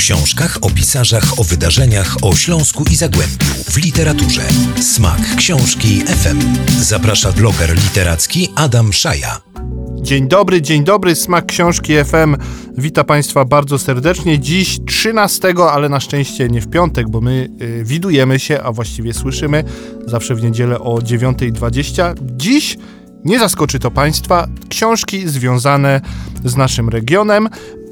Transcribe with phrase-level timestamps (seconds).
[0.00, 4.42] książkach, o pisarzach, o wydarzeniach, o Śląsku i Zagłębiu, w literaturze.
[4.80, 6.38] Smak Książki FM.
[6.80, 9.40] Zaprasza bloger literacki Adam Szaja.
[10.02, 12.36] Dzień dobry, dzień dobry, Smak Książki FM.
[12.78, 14.38] Witam Państwa bardzo serdecznie.
[14.38, 19.14] Dziś 13, ale na szczęście nie w piątek, bo my y, widujemy się, a właściwie
[19.14, 19.64] słyszymy
[20.06, 22.14] zawsze w niedzielę o 9.20.
[22.36, 22.78] Dziś
[23.24, 26.00] nie zaskoczy to Państwa książki związane
[26.44, 27.48] z naszym regionem,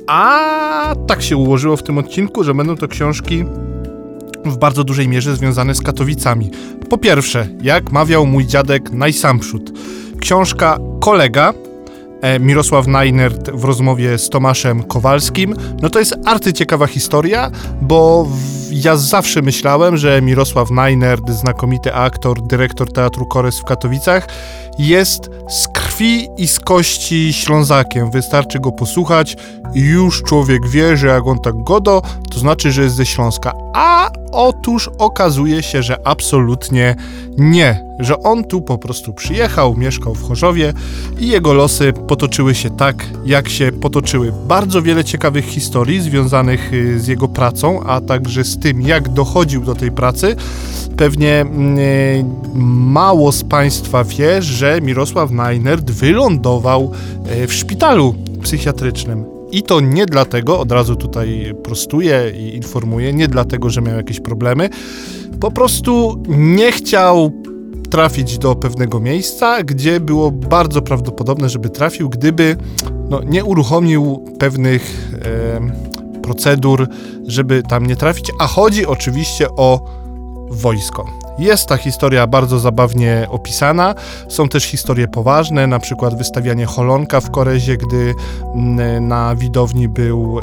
[0.08, 3.44] a tak się ułożyło w tym odcinku, że będą to książki
[4.44, 6.50] w bardzo dużej mierze związane z Katowicami.
[6.88, 9.72] Po pierwsze, jak mawiał mój dziadek najsamprzód,
[10.20, 11.54] książka Kolega
[12.20, 15.54] e, Mirosław Najnert w rozmowie z Tomaszem Kowalskim.
[15.82, 17.50] No to jest arcyciekawa historia,
[17.82, 24.28] bo w, ja zawsze myślałem, że Mirosław Najnert, znakomity aktor, dyrektor Teatru Kores w Katowicach,
[24.78, 28.10] jest z krwi i z kości Ślązakiem.
[28.10, 29.36] Wystarczy go posłuchać
[29.74, 33.67] i już człowiek wie, że jak on tak godo, to znaczy, że jest ze Śląska.
[33.74, 36.96] A otóż okazuje się, że absolutnie
[37.38, 40.72] nie, że on tu po prostu przyjechał, mieszkał w Chorzowie
[41.20, 44.32] i jego losy potoczyły się tak, jak się potoczyły.
[44.46, 49.64] Bardzo wiele ciekawych historii związanych y, z jego pracą, a także z tym, jak dochodził
[49.64, 50.36] do tej pracy.
[50.96, 52.24] Pewnie y,
[52.54, 56.92] mało z Państwa wie, że Mirosław Najnert wylądował
[57.42, 59.37] y, w szpitalu psychiatrycznym.
[59.52, 64.20] I to nie dlatego, od razu tutaj prostuję i informuję, nie dlatego, że miał jakieś
[64.20, 64.68] problemy.
[65.40, 67.32] Po prostu nie chciał
[67.90, 72.56] trafić do pewnego miejsca, gdzie było bardzo prawdopodobne, żeby trafił, gdyby
[73.10, 76.88] no, nie uruchomił pewnych e, procedur,
[77.26, 78.32] żeby tam nie trafić.
[78.38, 79.84] A chodzi oczywiście o
[80.50, 81.27] wojsko.
[81.38, 83.94] Jest ta historia bardzo zabawnie opisana.
[84.28, 88.14] Są też historie poważne, na przykład wystawianie Holonka w Korezie, gdy
[88.54, 90.42] mm, na widowni był y,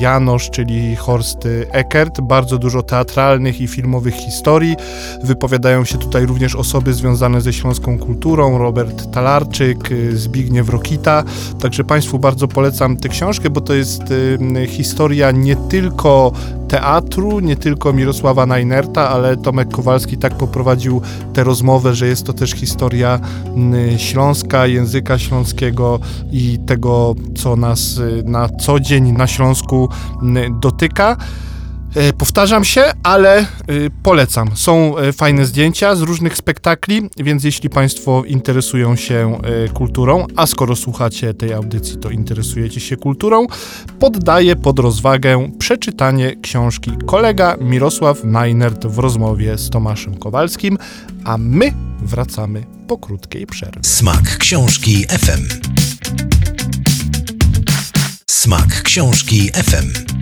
[0.00, 2.20] Janosz, czyli Horst Eckert.
[2.20, 4.76] Bardzo dużo teatralnych i filmowych historii.
[5.22, 11.24] Wypowiadają się tutaj również osoby związane ze śląską kulturą, Robert Talarczyk, y, Zbigniew Rokita.
[11.60, 16.32] Także Państwu bardzo polecam tę książkę, bo to jest y, historia nie tylko
[16.68, 21.00] teatru, nie tylko Mirosława Najnerta, ale Tomek Kowalski tak poprowadził
[21.32, 23.20] tę rozmowę, że jest to też historia
[23.96, 26.00] śląska, języka śląskiego
[26.32, 29.88] i tego, co nas y, na co dzień na Śląsku
[30.60, 31.16] dotyka.
[31.94, 34.50] E, powtarzam się, ale y, polecam.
[34.56, 40.46] Są e, fajne zdjęcia z różnych spektakli, więc jeśli Państwo interesują się e, kulturą, a
[40.46, 43.46] skoro słuchacie tej audycji, to interesujecie się kulturą,
[44.00, 50.78] poddaję pod rozwagę przeczytanie książki kolega Mirosław Najnert w rozmowie z Tomaszem Kowalskim,
[51.24, 51.72] a my
[52.02, 53.80] wracamy po krótkiej przerwie.
[53.84, 55.70] Smak książki FM.
[58.26, 60.14] Smak książki FM.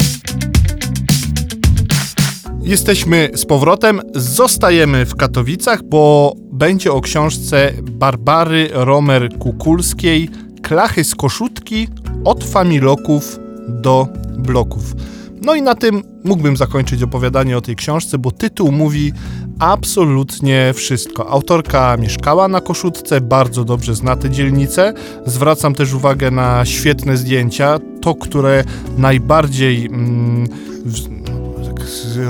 [2.65, 10.29] Jesteśmy z powrotem, zostajemy w Katowicach, bo będzie o książce Barbary Romer-Kukulskiej
[10.63, 11.89] Klachy z koszutki
[12.25, 14.09] od familoków do
[14.39, 14.95] bloków.
[15.43, 19.13] No i na tym mógłbym zakończyć opowiadanie o tej książce, bo tytuł mówi
[19.59, 21.31] absolutnie wszystko.
[21.31, 24.95] Autorka mieszkała na Koszutce, bardzo dobrze zna tę dzielnicę.
[25.27, 27.79] Zwracam też uwagę na świetne zdjęcia.
[28.01, 28.65] To, które
[28.99, 30.49] najbardziej mm,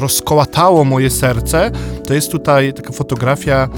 [0.01, 1.71] rozkołatało moje serce,
[2.07, 3.69] to jest tutaj taka fotografia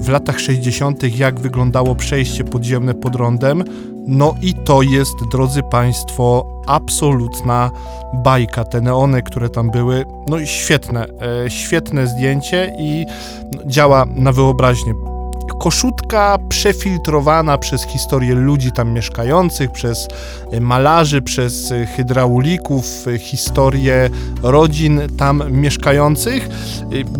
[0.00, 3.64] w latach 60., jak wyglądało przejście podziemne pod rondem.
[4.06, 7.70] No i to jest, drodzy Państwo, absolutna
[8.14, 8.64] bajka.
[8.64, 11.06] Te neony, które tam były, no i świetne,
[11.46, 13.06] e, świetne zdjęcie i
[13.52, 15.11] no, działa na wyobraźnię
[15.58, 20.08] koszutka przefiltrowana przez historię ludzi tam mieszkających, przez
[20.50, 24.10] e, malarzy, przez e, hydraulików, e, historię
[24.42, 26.48] rodzin tam mieszkających.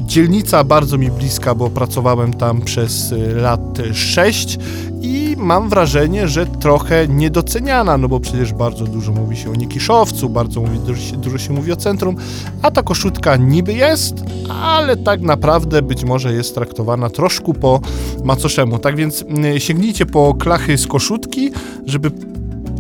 [0.07, 4.59] Dzielnica bardzo mi bliska, bo pracowałem tam przez lat 6
[5.03, 10.29] i mam wrażenie, że trochę niedoceniana, no bo przecież bardzo dużo mówi się o Nikiszowcu,
[10.29, 12.17] bardzo mówi, dużo, się, dużo się mówi o centrum,
[12.63, 14.15] a ta koszutka niby jest,
[14.63, 17.81] ale tak naprawdę być może jest traktowana troszkę po
[18.25, 18.79] macoszemu.
[18.79, 21.51] Tak więc mm, sięgnijcie po klachy z koszutki,
[21.87, 22.11] żeby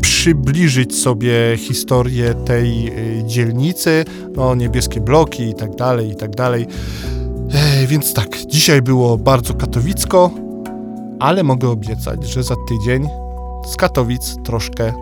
[0.01, 4.05] przybliżyć sobie historię tej y, dzielnicy,
[4.37, 6.67] no niebieskie bloki i tak dalej, i tak dalej.
[7.87, 10.31] Więc tak, dzisiaj było bardzo katowicko,
[11.21, 13.09] ale mogę obiecać, że za tydzień
[13.67, 14.93] z Katowic troszkę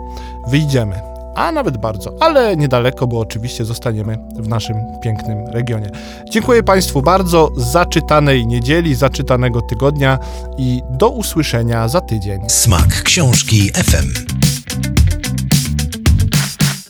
[0.50, 1.09] wyjdziemy.
[1.34, 5.90] A nawet bardzo, ale niedaleko, bo oczywiście zostaniemy w naszym pięknym regionie.
[6.30, 10.18] Dziękuję Państwu bardzo za czytanej niedzieli, za czytanego tygodnia
[10.58, 12.40] i do usłyszenia za tydzień.
[12.48, 14.49] Smak książki FM.